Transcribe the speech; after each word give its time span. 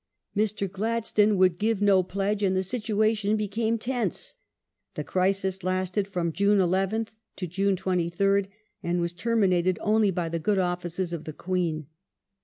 Mr. 0.35 0.67
Gladstone 0.67 1.37
would 1.37 1.59
give 1.59 1.79
no 1.79 2.01
pledge 2.01 2.41
and 2.41 2.55
the 2.55 2.63
situation 2.63 3.37
became 3.37 3.77
tense. 3.77 4.33
The 4.95 5.03
crisis 5.03 5.63
lasted 5.63 6.07
fi'om 6.07 6.33
June 6.33 6.57
11th 6.57 7.09
to 7.35 7.45
June 7.45 7.75
23rd, 7.75 8.47
and 8.81 8.99
was 8.99 9.13
terminated 9.13 9.77
only 9.79 10.09
by 10.09 10.27
the 10.27 10.39
good 10.39 10.57
offices 10.57 11.13
of 11.13 11.25
the 11.25 11.33
Queen. 11.33 11.85